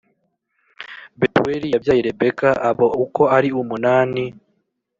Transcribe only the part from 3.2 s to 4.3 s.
ari umunani